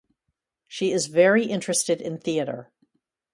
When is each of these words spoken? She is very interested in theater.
She 0.67 0.91
is 0.91 1.05
very 1.05 1.45
interested 1.45 2.01
in 2.01 2.17
theater. 2.17 2.71